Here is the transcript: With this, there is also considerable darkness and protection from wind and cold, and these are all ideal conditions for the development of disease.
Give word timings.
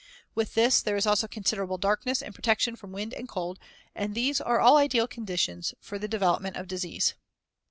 With 0.33 0.55
this, 0.55 0.81
there 0.81 0.95
is 0.95 1.05
also 1.05 1.27
considerable 1.27 1.77
darkness 1.77 2.23
and 2.23 2.33
protection 2.33 2.75
from 2.75 2.91
wind 2.91 3.13
and 3.13 3.29
cold, 3.29 3.59
and 3.93 4.15
these 4.15 4.41
are 4.41 4.59
all 4.59 4.77
ideal 4.77 5.07
conditions 5.07 5.75
for 5.79 5.99
the 5.99 6.07
development 6.07 6.55
of 6.57 6.67
disease. 6.67 7.13